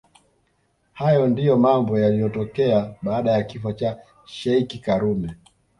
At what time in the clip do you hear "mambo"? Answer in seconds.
1.57-1.99